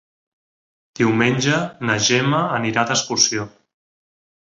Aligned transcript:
Diumenge 1.01 1.61
na 1.91 1.99
Gemma 2.09 2.43
anirà 2.59 2.89
d'excursió. 2.91 3.51